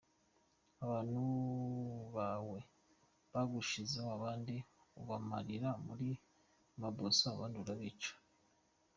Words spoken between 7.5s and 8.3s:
urabica.